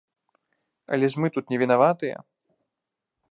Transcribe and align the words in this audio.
Але 0.95 1.09
ж 1.15 1.25
мы 1.25 1.29
тут 1.37 1.45
не 1.53 1.57
вінаватыя! 1.63 2.17